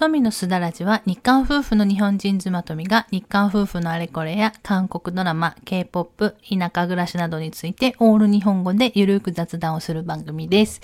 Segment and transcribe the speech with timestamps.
[0.00, 10.80] 富のすだらじは日韓夫婦の日本人妻富が日韓夫婦のあれこれや韓国ドラマ、K-POP、田舎暮らしなどについてオール日本語でゆるく雑談をする番組です。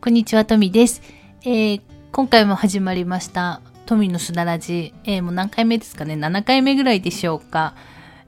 [0.00, 1.02] こんにちは、富です。
[1.42, 1.80] えー、
[2.12, 7.74] 今回も始まりました富のすだらじ、えー、もう何回目ですかね ?7 回目ぐらいでしょうか。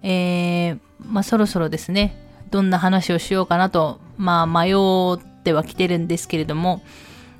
[0.02, 2.16] えー、まあそろそろですね、
[2.50, 6.82] どんな話をしようかなと、まあ迷ってはきてるんですけれども、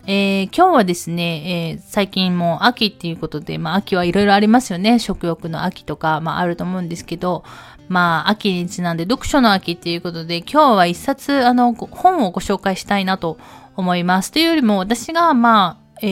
[0.05, 4.99] えー、今日はですね、えー、最近もう秋っていうことで、まあ秋はいろいろありますよね。
[4.99, 7.45] 食欲の秋とか、まああると思うんですけど、
[7.89, 13.39] まあ秋にちなんで読書の秋っていうことで、今日は一冊、あの、本をご紹介したいなと
[13.77, 14.33] 思います。
[14.33, 16.07] というよりも私が、まあ、え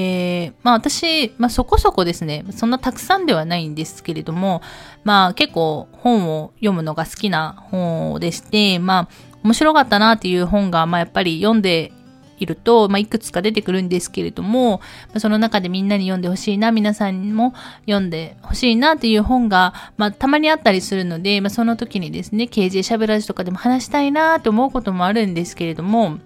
[0.50, 4.62] ー、まあ私、まあそこそこですね、そんなたくさんではないんですけれども、
[5.02, 9.08] まあ結構本を読むのが好きな本でして、まあ
[9.42, 11.92] 面白かったなっていう本が、まあやっぱり読んで
[12.40, 14.80] いると、まあ、いくつか出てくるんですけれども、
[15.18, 17.54] その中でみんなに読んでほしいな、皆さんにも
[17.86, 26.18] 読んでほしいなっていう本が、まあ、たまにあったりするので、まあ、その時にですね、KJ しゃべらずとかでも話したいなと思うこともあるんですけれども、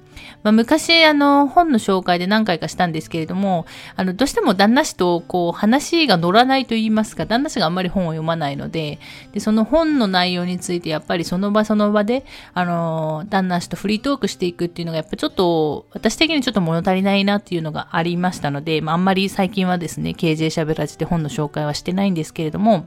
[0.44, 3.64] まあ、昔、あの、本の紹介で何回かしたんですけれども、
[3.96, 8.98] あの、どうしても旦那氏と、こう、話が乗らないと言いますか、旦那氏があんまり本を読まないので、
[9.32, 22.84] で、その本の内容について、やっぱりその場その場で、あの、旦那氏とフリートークしていくっていうのが、やっぱちょっと、私的にちょっと物足りないなっていうのがありましたので、まあ、あんまり最近はですね、KJ しゃべらじで本の紹介はしてないんですけれども、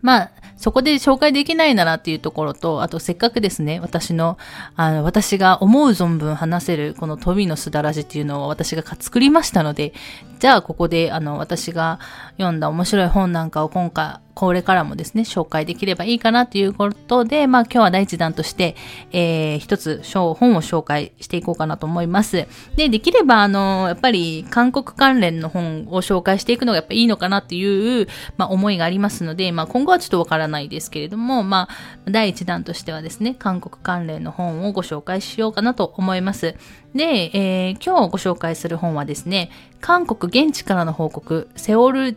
[0.00, 4.38] まあ、そこで紹介できないならっていうところと、あとせっかくですね、私の、
[4.76, 9.92] あの、私が思う存分話せる、この飛びのすだらじっていうのを私が作りましたので、
[10.38, 11.98] じゃあここで、あの、私が
[12.36, 18.76] 読んだ面白い本なんかを今回、これからもですね、紹介できればいいかなということで、まあ今日は第一弾として、
[19.10, 22.46] えー、一つ本を紹介していこうかなと思います。
[22.76, 36.54] で、できれば、あの、やっぱり韓国関連の本を紹介していくのがやっぱいいのかなっていう、まあ思いがありますので、まあ今後はちょっとわからないですけれども、まあ第一弾としてはですね、韓国関連の本をご紹介しようかなと思います。
[36.94, 39.50] で、えー、今日ご紹介する本はですね、
[39.80, 42.16] 韓国現地からの報告、セオル、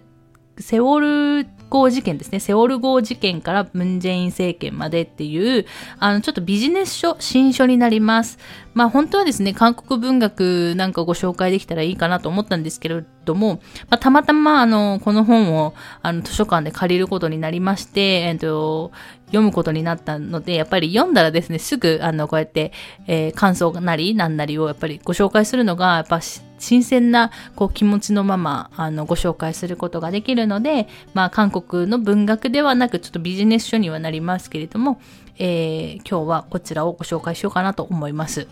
[0.58, 2.40] セオル号事件ですね。
[2.40, 5.66] セオル号事件からムンジェイン政権までっていう、
[6.00, 8.38] あの、ちょっとビジネス書、新書になります。
[8.74, 18.92] まあ本当はですね、韓国文学なんかご紹介できたらいいかなと思ったんですけれども、まあ、たまたまあの、この本をあの図書館で借りることになりまして、えっ、と、
[19.28, 22.74] 読むことになったので、やっぱり読んだらですね、すぐあの、こうやって、
[23.08, 26.20] えー、感想なり、なんなりをやっぱりご紹介するのが、やっぱ
[26.62, 35.02] 新鮮なこう気持ちのままあのご紹介することができるので、まあ、韓国の文学ではなくちょっとビジネス書にはなりますけれども、
[35.38, 38.48] えー、今日はこちらをご紹介しようかなと思います。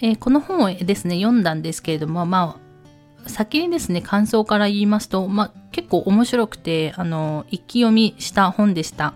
[0.00, 2.56] えー、この本をですね、読んだんですけれども、ま
[3.26, 9.12] あ、先にですね、感想から言いますと、まあ、結構面白くて、あの、一気読みした本でした。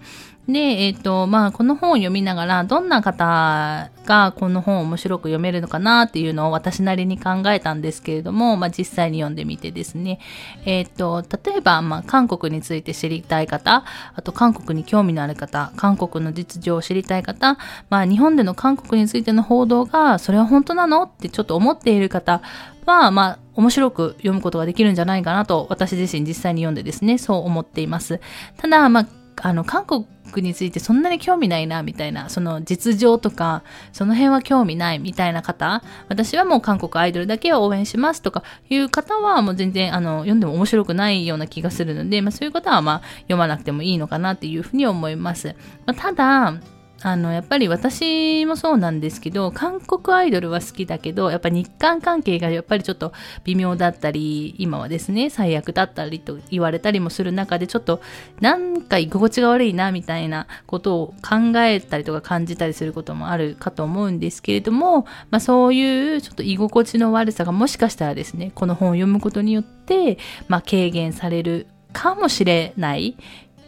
[0.46, 10.20] で、えっ、ー、と、まあ、この本を読みながら、どんな方がこの本を面白く読めるのかなっていうのを私なりに考えたんですけれども、まあ、実際に読んでみてですね、
[10.66, 13.84] えっ、ー、と、例えば、まあ、韓国について知りたい方、
[14.14, 17.56] あと韓国に興味のある方、韓国の実情を知りたい方、
[17.88, 22.42] まあ、日本での韓国についての報道が、それは本当なのってちょっと思っている方
[22.84, 28.20] は、まあ、面白く読むことができるんじゃないかなと、私自身実際に読んでですね、そう思っています。
[28.58, 30.06] ただ、まあ、あの、韓国
[30.36, 33.62] についてそんなに興味ないな、みたいな、その実情とか、
[33.92, 45.54] その辺は興味ないみたいな方、私はもう韓国アイドルだけを応援しますとかいう方はもう全然、あの、読んでも面白くないような気がするので、まあそういう方はまあ読まなくてもいいのかなっていうふうに思います。
[45.86, 46.54] まあ、ただ、
[47.04, 53.12] あの、やっぱり私もそうなんですけど、韓国アイドルは好きだけど、やっぱ日韓関係がやっぱりちょっと
[53.44, 58.00] 微妙だったり、今はですね、最悪だったりと言われたりもする中で、ちょっと
[58.40, 70.16] なんか居心地が悪いな、みたいなことを考えたりとか感じたりすることもあるかと思うんですけれども、まあそういうちょっと居心地の悪さがもしかしたらですね、この本を読むことによって、
[70.48, 73.16] まあ軽減されるかもしれない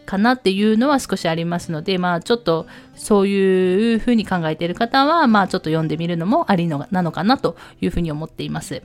[0.06, 8.82] かなっていうのは少しありますので、まあちょっとそういうふうに考えている方は、まあちょっと読んでみるのもありのなのかなというふうに思っています。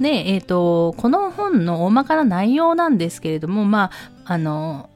[0.00, 3.90] で、えっ、ー、と、この本の大まかな内容なんですけれども、ま
[4.24, 4.90] あ、あの、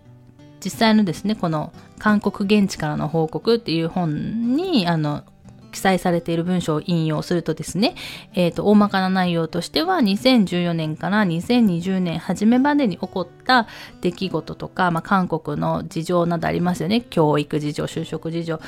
[0.64, 5.24] 実際のですね、この韓国現地からの報告っていう本に、あの、
[5.72, 7.96] 記載されている文章を引用するとですね、
[8.34, 13.66] えっ、ー、と、大まかな内容としては、2014年から2020年初めまでに起こった
[14.00, 17.00] 出来事とか、まあ、韓国の事情などありますよね。
[17.00, 18.60] 教育事情、就職事情。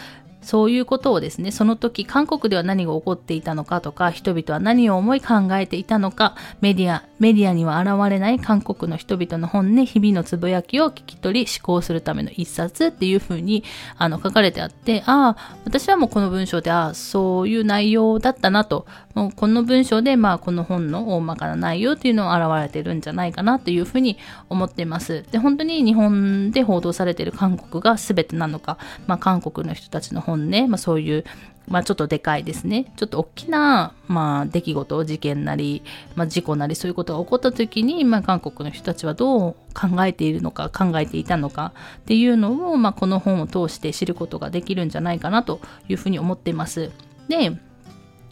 [0.45, 13.65] そういうことをですね、その時韓国では何が起こっていたのかとか、人々は何を思い考えていたのか、メディア、メディアには現れない韓国の人々の本音、日々のつぶやきを聞き取り、思考するための一冊っていうふうに
[13.97, 24.19] あの書かれてあって、ああ、私はもうこの文章で、ああ、そういう内容だったなと、もうこの文章で、まあこの本の大まかな内容っていうのを表れてるんじゃないかなというふうに
[24.51, 25.25] 思っています。
[25.31, 31.25] で、本当に日本で報道されている韓国が全てなのか、まあ韓国の人たちの本本ね、まあ、そういう、
[31.67, 32.93] まあ、ちょっとでかいですね。
[32.97, 35.83] ちょっと大きな、まあ、出来事、事件なり、
[36.15, 46.91] まあ、事故なり、そういうことが起こった時に、まあ、韓国の人たちはどう考えているのか、考えていたのかっていうのを、まあ、この本を通して知ることができるんじゃないかなというふうに思っています。
[47.29, 47.57] で、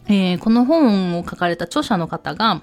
[0.07, 2.61] えー、この本を書かれた著者の方が、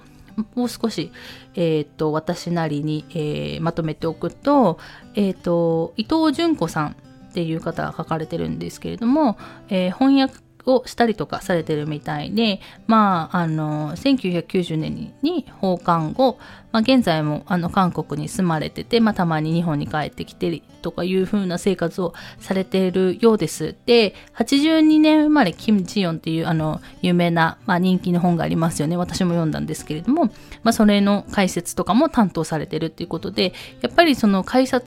[0.55, 1.11] もう少し、
[1.55, 4.79] え、ー、と、私なりに、えー、まとめておくと、
[5.15, 6.95] えっ、ー、と、伊藤純子さん
[7.31, 9.37] っていう方が書かれてるんですけれども、
[9.69, 16.37] えー、翻訳をしたりとかされてるみたいで、まあ、あの、1990年に放韓後、
[16.71, 23.75] まあ、現在もあの韓国に住まれてて、まあ、たまに日本に帰ってきてとかいう風な生活をされているようです。
[23.85, 28.97] で、82年生まれキム・ジヨンっていうあの有名な、まあ、人気の本がありますよね。
[28.97, 30.25] 私も読んだんですけれども、
[30.63, 34.85] まあ、それの解説とかも担当されてるっていうことで、やっぱりその解説、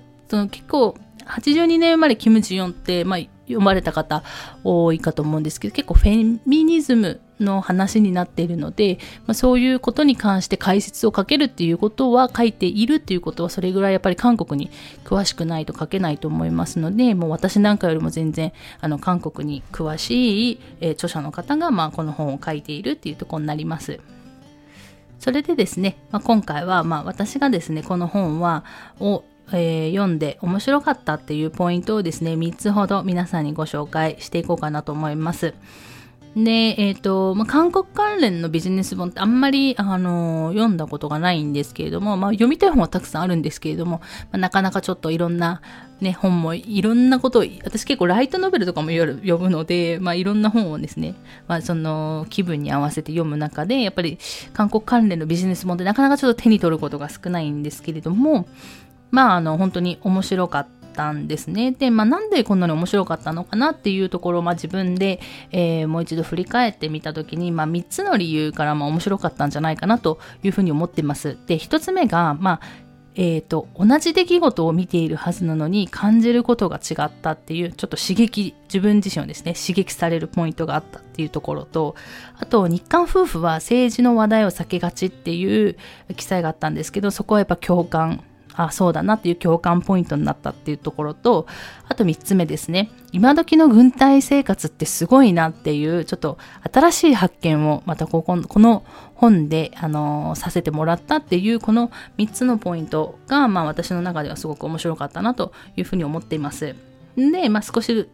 [0.50, 0.96] 結構
[1.26, 4.23] 82年生まれキム・ジヨンって、まあ、読まれた方
[4.62, 14.71] 多いかと思うんですけど、結構フェミニズムの話になっているので、まあ、そういうことに関して解説をかけるっていうことは書いているっていうことはそれぐらいやっぱり韓国に
[15.05, 24.00] 詳しくないと書けないと思いますので、もう私なんかよりも全然あの韓国に詳しい、えー、著者の方がまあこの本を書いているっていうところになります。
[25.19, 28.65] それでですね、まあ、今回はまあ私がですね、この本は、
[29.00, 35.55] をえー、読んで面白かったっていうポイントをですね、3つほど皆さんにご紹介していこうかなと思います。
[36.37, 45.62] で、えっ、ー、と、まあ、韓国関連のビジネス本ってあんまり、あのー、読んだことがないんですけれども、まあ、読みたい本はたくさんあるんですけれども、まあ、なかなかちょっといろんな、
[46.00, 51.14] ね、本もいろんなことを、私結構ライトノベルとかも読むので、まあ、いろんな本をですね、
[51.46, 54.19] まあ、その気分に合わせて読む中で、やっぱり
[54.55, 58.49] 韓国関連のビジネス本ってなかなかちょっと手に取ることが少ないんですけれども、
[59.15, 61.71] まあ、あの、本当に面白かったんですね。
[61.71, 65.21] で、まあ、なんでこんなに面白かったのかなっていうところを、まあ、自分で、
[65.53, 71.39] えー、もう一度振り返ってみたときに、まあ、3つの理由から、まあ、面白かったんじゃないかなというふうに思ってます。
[71.47, 72.61] で、1つ目が、まあ、
[73.17, 81.95] えーと、同じ出来事を見ているはずなのに感じることが違ったっていうちょっと刺激自分自身をですね刺激されるポイントがあったっていうところと
[82.37, 85.77] あと日韓夫婦は政治の話題を避けがちっていう
[86.17, 88.25] 記載があったんですけどそこはやっぱ共感
[88.56, 91.47] あそうだなっていう共感ポイントになったっていうところと、
[91.89, 92.91] あと3つ目ですね。
[93.12, 96.39] 今時の軍隊生活ってすごいなっていう、ちょっと
[96.73, 98.85] 新しい発見をまたこここの
[99.15, 106.75] 本で、あのー、させてもらったっていうこの3つのポイントが、まあ私の中ではすごく面白かったなというふうに思っています。
[107.17, 108.09] で、まあ少し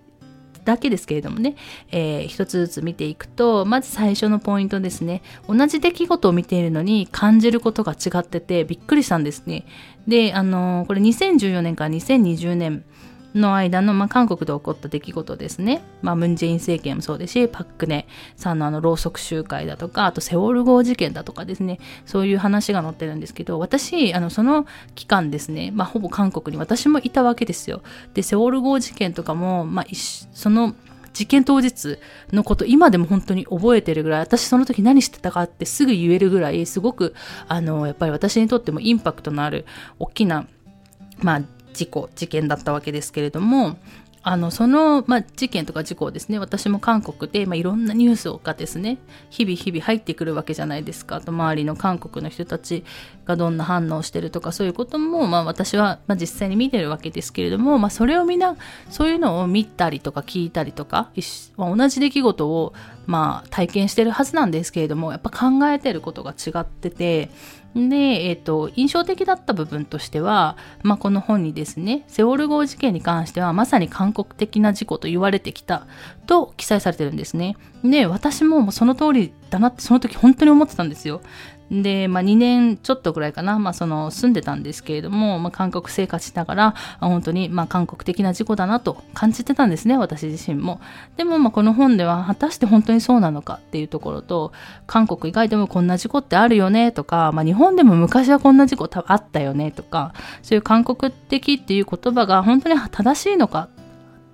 [0.65, 1.57] だけですけれどもね、
[1.91, 5.23] えー、一つずつ見ていくと、まず最初のポイントですね。
[5.49, 9.65] 同じ出来事を見ているのに感じることが違っててびっくりしたんですね。
[10.07, 12.85] で、あのー、これ2014年から2020年
[13.35, 15.83] の間の、まあ、韓国で起こった出来事ですね。
[16.03, 18.07] まあ、ムンジェイン政権もそうですし、パククネ
[18.37, 27.83] さんのあの、ろうそく集会だとか、あとセオル号事件だとかですね、そういう話が載ってるんですけど、私、あの、その期間ですね、まあ、ほぼ韓国に私もいたわけですよ。
[28.15, 29.87] で、セオル号事件とかも、まあ、
[30.33, 30.75] その、
[31.13, 31.99] 事件当日
[32.33, 37.15] のこと今でも本当に覚えてるぐらい私その時何してたかってすぐ言えるぐらいすごく
[37.49, 39.67] あのやっぱり私にとってもインパクトのある
[39.99, 40.47] 大きな
[41.19, 43.77] まあ事故、事件だったわけですけれども、
[44.23, 48.99] あの、その、まあ、事件とか事故ですね、私も韓国で、まあ、いろんなニュースがですね、
[49.31, 51.21] 日々日々入ってくるわけじゃないですかあ。
[51.23, 52.85] と、周りの韓国の人たち
[53.25, 58.57] がどんな反応してるとか、そういうことも、まあ、私は、まあ、実際に見てるわけですけれども、まあ、それをみんな、
[58.91, 61.11] そういうのを見たりとか聞いたりとか、
[61.57, 62.75] まあ、同じ出来事を、
[63.07, 67.31] まあ、体験してるはずなんですけれども、やっぱ考えてることが違ってて、
[67.75, 75.87] で、えっ、と、印象的だった部分としては、まあ、この本にですね、セオル号事件に関しては、まさに韓国的な事故と言われてきた
[76.27, 77.57] と記載されてるんですね。
[77.85, 81.21] で、私もその通りだなって、その時本当に思ってたんですよ。
[81.71, 90.81] で、まあ、2年ちょっとぐらいかな、まあ、その住んでたんですけれども、まあ、韓国生活しながら、本当に、まあ、韓国的な事故だなと感じてたんですね、私自身も。
[91.17, 94.53] でも、まあ、この本では、果たして本当にそうなのかっていうところと、
[94.89, 103.69] 韓国以外でもこんな事故ってあるよねとか、まあ、日本でも昔はこんな事故あったよねとか、そういう韓国的っていう言葉が本当に正しいのか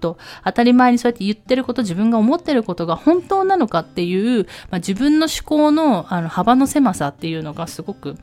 [0.06, 8.16] と、当たり前にそうやって言ってること、自分が思ってることが本当なのかっていう、まあ、自分の思考のあの幅の狭さっていうのがすごく、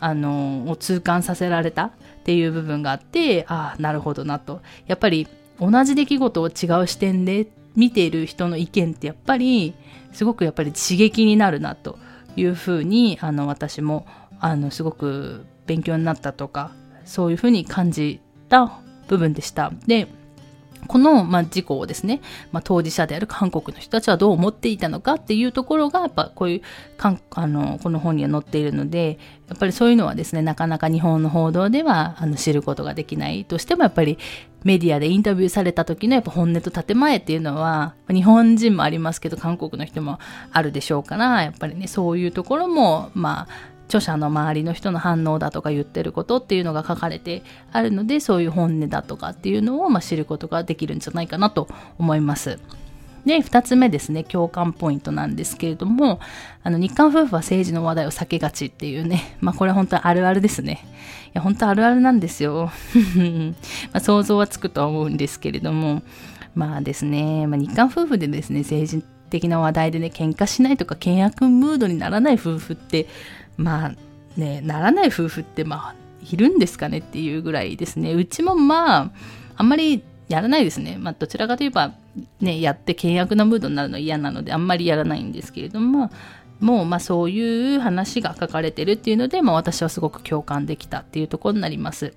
[0.00, 1.92] あの、を痛感させられたっ
[2.24, 4.60] ていう部分があって、ああ、なるほどなと。
[4.86, 5.26] やっぱり
[5.58, 9.74] 同じ出来事を違う視点で見ている人の意見ってやっぱり、
[10.12, 11.98] すごくやっぱり刺激になるなと
[12.36, 14.06] いうふうに、あの、私も、
[14.38, 16.70] あの、すごく勉強になったとか、
[17.04, 19.72] そういうふうに感じた部分でした。
[19.86, 20.08] で、
[20.86, 22.20] この、まあ、事故をですね、
[22.52, 26.62] まあ、当事者である韓国の人たちはどう思っていたのかっていうところが、やっぱこういう、
[26.96, 34.18] かんあの、この本には載っているので、やっぱりそういうのはですね、なかなか日本の報道ではあの知ることができないとしても、やっぱり
[34.64, 40.18] メディアでインタビューされた時のやっぱ本音と建前っていうのは、日本人もありますけど、韓国の人も
[40.50, 52.58] あるでしょうから、やっぱりね、そういうところも、まあ、著者の周りの人の反応だとか言ってることっていうのが書かれてあるのでそういう本音だとかっていうのをまあ知ることができるんじゃないかなと思います。
[53.24, 56.20] で、二つ目ですね、共感ポイントなんですけれども、
[56.62, 60.84] あの、日韓夫婦は政治の話題を避けがちっていうね、 まあこれ本当あるあるですね。
[61.28, 62.70] いや、本当あるあるなんですよ。
[63.92, 66.02] まあ想像はつくとは思うんですけれども、
[66.54, 73.08] まあですね、まあ、日韓夫婦でですね、政治的な話題でね、喧嘩しないとか険悪ムードにならない夫婦って、
[73.56, 73.92] まあ
[74.36, 75.94] ね、ならない夫婦ってまあ、
[76.30, 78.14] いるんですかねっていうぐらいですね。
[78.14, 79.10] うちもまあ、
[79.56, 80.96] あんまりやらないですね。
[80.98, 81.92] まあ、どちらかといえば、
[82.40, 86.10] ね、やって険悪なムードになるの嫌なので、あんまりやらないんですけれども、
[86.60, 92.14] もう、まあ、そういう話が書かれてるっていうので、まあ、私はすごく共感できたっていうところになります。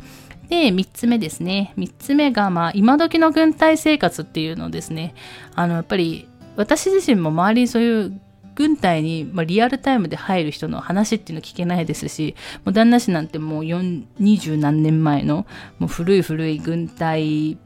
[0.49, 1.73] で、3つ目ですね。
[1.77, 5.13] 3つ目が、まあ、今時の軍隊生活っていうのですね。
[5.55, 8.21] あの、やっぱり、私自身も周りにそういう
[8.57, 12.35] 軍隊に、まあ、リアルタイムで入る人の話っていうの聞けないですし、
[12.65, 15.45] もう旦那氏なんてもう二十何年前の
[15.77, 17.59] もう古い古い軍隊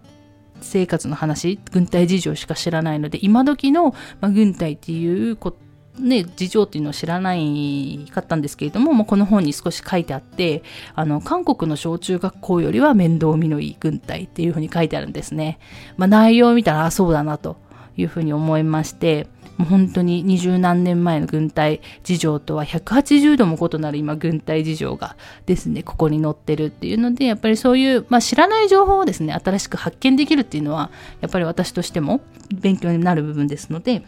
[0.59, 5.55] 生活の話、軍隊事情しか知らないので、今時の、まあ、軍隊っていうこ
[5.97, 15.57] ね、事情っていうのを知らないかったんですけれども、もうこの本に少し書いてあって、あの、韓国の小中学校よりは面倒見のいい軍隊っていうふうに書いてあるんですね。
[15.95, 17.55] まあ内容を見たら、あ、そうだなと
[17.95, 19.27] いうふうに思いまして、
[19.61, 25.15] もう本当に二十何年前の軍隊事情とは180度も異なる今軍隊事情が
[25.45, 30.89] ですね、ここに載ってるっていうので、やっぱりそういう、まあ、知らない情報をですね、新しく発見できるっていうのは、
[31.19, 34.01] やっぱり私としても勉強になる部分ですので、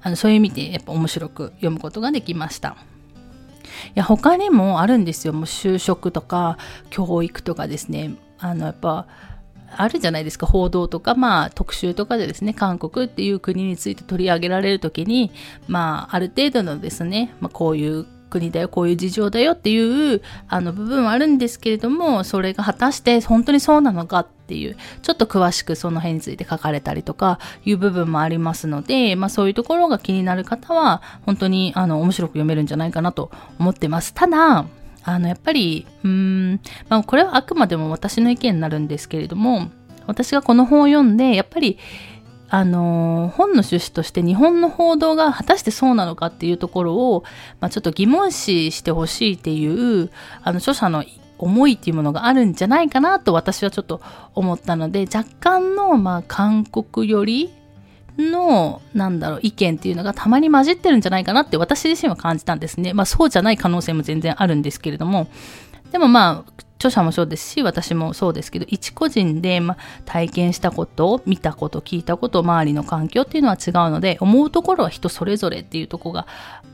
[0.00, 2.76] あのそういう意味でやっぱ面白く読むことができました。
[3.88, 5.32] いや他にもあるんですよ。
[5.32, 6.56] もう就職とか
[6.90, 8.14] 教育とかですね。
[8.38, 9.08] あのやっぱ
[9.76, 15.32] あるじゃないですか、報道とか、まあ、特集とかでですね、韓国っていう国について取り上げられるときに、
[15.68, 34.12] まあ、ある程度のですね、まあ、こういう国だよ、こういう事情だよっていう、あの、部分はあるんですけれども、それが果たして本当にそうなのかっていう、ちょっと詳しくその辺について書かれたりとかいう部分もありますので、まあそういうところが気になる方は、本当にあの、面白く読めるんじゃないかなと思ってます。
[34.14, 34.66] ただ、
[35.06, 39.70] あの、やっぱり、うーん、まあ、これはあくまでも私の意見になるんですけれども、
[40.06, 41.78] 私がこの本を読んで、やっぱり、
[42.48, 47.24] あの、本の趣旨として日本の報道が果たしてそうなのかっていうところを、
[47.60, 50.10] まあ、ちょっと疑問視してほしいっていう、
[50.42, 51.04] あの、著者の
[51.38, 54.00] 思いっていうものがあるんじゃないかなと私はちょっと
[54.34, 57.52] 思ったので、若干の、まあ、韓国より
[58.18, 62.94] の、なんだろう、意見っていうのがたまに混じってるんじゃないかなって私自身は感じたんですね。
[62.94, 65.28] まあそうじゃない可能性も全然あるんですけれども、
[65.92, 76.26] でもまあ、著者もそうですし、私もそうですけど、一個人で、まあ、体験したこと、見たこと、聞いたこと、周りの環境っていうのは違うので、思うところは人それぞれっていうとこが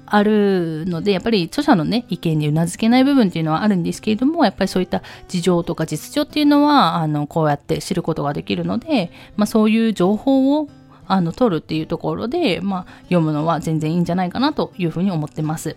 [0.06, 10.68] あるので、やっぱり著者のね、意見にうなずけない部分っていうのはあるんですけれども、やっぱりそういった事情とか実情っていうのは、あの、こうやって知ることができるので、まあそういう情報を
[11.12, 15.76] あの取るっていうところで、まあ、読むのは全然いいんじゃないかなというふうに思ってます。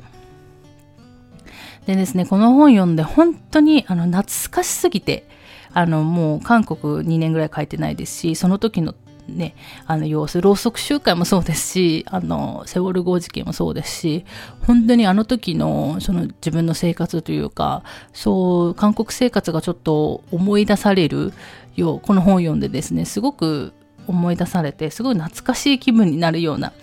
[1.86, 5.28] でですね、この本読んで本当にあの懐かしすぎて、
[5.74, 8.96] あのもう韓国2年ぐらい書いてないですし、その時の
[9.28, 14.26] ね、あの様子、ろうそく集会もそうですし、あの、セウォル号事件もそうですし、
[14.66, 21.34] 本当にあの時の、その自分の生活というか、そう、韓国生活がちょっと思い出される
[21.76, 23.74] よう、この本を読んでですね、すごく
[24.08, 26.74] 思い出されて、すごい懐かしい気分になるような、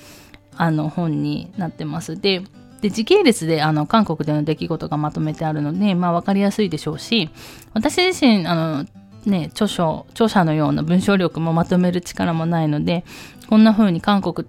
[0.56, 2.20] あの、本になってます。
[2.20, 2.42] で、
[2.82, 7.30] で時系列であの韓国での出来事がまとめてあるので、まあ、分かりやすいでしょうし
[7.74, 8.86] 私自身あの、
[9.24, 13.04] ね、著書著者のような文章力もまとめる力もないので
[13.48, 14.48] こんな風に韓国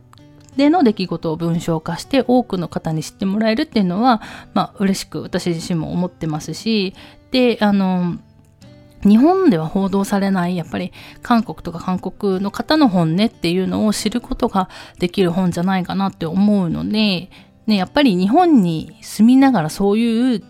[0.58, 4.22] での出来事を文章化して多くの方に知ってもらえるっていうのは、
[4.56, 6.96] まあ、嬉しく私自身も思ってますし
[7.32, 8.18] であの
[9.04, 10.92] 日本では報道されない、やっぱり
[11.22, 14.70] 韓国とか韓国の方の本音っていうのを知ることが
[15.00, 17.30] できる本じゃないかなって思うので、
[17.66, 20.44] ね、やっぱり日本に住みながらそういう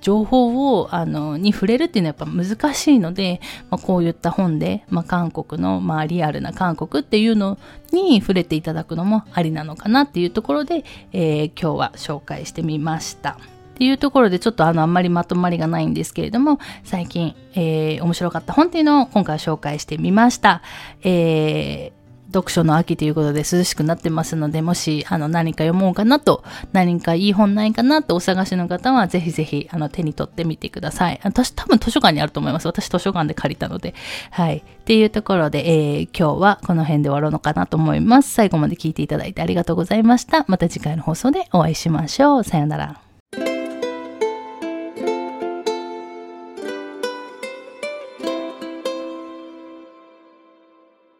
[0.00, 3.40] 情報を、あの、に触れるっていうのはやっぱ難しいので、
[3.70, 7.58] まあ、こういった本で、まあ、韓国の、まあ、リアルな韓国っていうの
[7.92, 13.38] に触れていただくのもありなのかなっていうところで、えー、今日は紹介してみました。
[13.80, 20.60] っていうところでちょっとあのあんまりまとまりがないんですけれども最近、えー、面白かった本っていうのを今回紹介してみました。
[21.02, 22.00] えー
[22.32, 31.18] 読書の秋ということで涼しくなってますので、もし、あの、何か読もうかなと、何かいい本ないかなとお探しの方は、ぜひぜひ、あの、手に取ってみてください。
[31.24, 32.68] 私、多分図書館にあると思います。
[32.68, 33.96] 私、図書館で借りたので。
[34.30, 34.58] はい。
[34.58, 38.32] っていうところで、えー、今日はこの辺で終わろうのかなと思います。
[38.32, 40.44] 最後まで聞いていただいてありがとうございました。
[40.46, 42.44] また次回の放送でお会いしましょう。
[42.44, 43.09] さよなら。